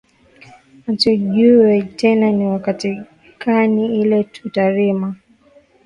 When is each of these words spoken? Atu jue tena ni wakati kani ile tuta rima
Atu 0.87 1.15
jue 1.15 1.81
tena 1.83 2.31
ni 2.31 2.45
wakati 2.47 3.01
kani 3.37 4.01
ile 4.01 4.23
tuta 4.23 4.69
rima 4.69 5.15